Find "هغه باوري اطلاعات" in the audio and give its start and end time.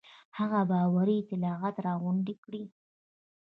0.37-1.75